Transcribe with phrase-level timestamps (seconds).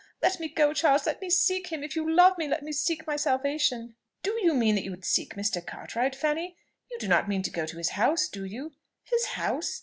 [0.19, 3.05] Let me go, Charles: let me seek him; if you love me, let me seek
[3.05, 3.93] my salvation."
[4.23, 5.63] "Do you mean that you would seek Mr.
[5.63, 6.57] Cartwright, Fanny?
[6.89, 8.71] You do not mean to go to his house, do you?"
[9.03, 9.79] "His house?